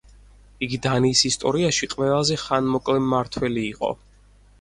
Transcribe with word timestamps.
იგი 0.67 0.77
დანიის 0.85 1.19
ისტორიაში 1.29 1.89
ყველაზე 1.91 2.37
ხანმოკლე 2.45 2.97
მმართველი 3.05 3.67
იყო. 3.75 3.93